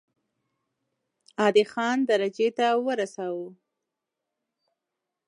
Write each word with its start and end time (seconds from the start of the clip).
عادي 1.41 1.63
خان 1.71 1.97
درجې 2.09 2.47
ته 2.57 2.67
ورساوه. 2.85 3.47